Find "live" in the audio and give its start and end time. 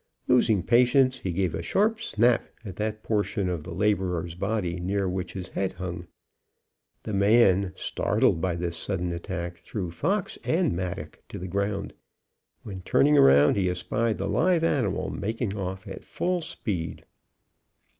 14.27-14.63